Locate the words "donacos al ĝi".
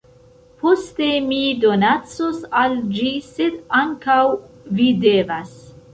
1.65-3.11